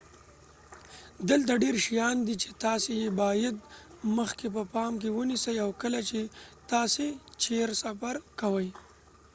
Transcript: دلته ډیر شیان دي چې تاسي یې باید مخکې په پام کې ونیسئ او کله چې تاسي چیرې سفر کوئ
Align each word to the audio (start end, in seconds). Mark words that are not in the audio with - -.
دلته 1.29 1.51
ډیر 1.63 1.75
شیان 1.85 2.17
دي 2.27 2.35
چې 2.41 2.49
تاسي 2.63 2.93
یې 3.03 3.09
باید 3.21 3.55
مخکې 4.17 4.47
په 4.55 4.63
پام 4.73 4.93
کې 5.01 5.09
ونیسئ 5.17 5.55
او 5.65 5.69
کله 5.81 5.99
چې 6.09 6.19
تاسي 6.71 7.07
چیرې 7.41 7.75
سفر 7.83 8.15
کوئ 8.39 8.67